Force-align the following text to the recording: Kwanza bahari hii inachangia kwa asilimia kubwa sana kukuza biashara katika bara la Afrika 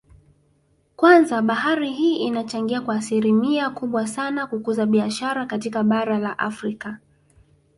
Kwanza 0.95 1.41
bahari 1.41 1.91
hii 1.93 2.15
inachangia 2.15 2.81
kwa 2.81 2.95
asilimia 2.95 3.69
kubwa 3.69 4.07
sana 4.07 4.47
kukuza 4.47 4.85
biashara 4.85 5.45
katika 5.45 5.83
bara 5.83 6.19
la 6.19 6.39
Afrika 6.39 6.99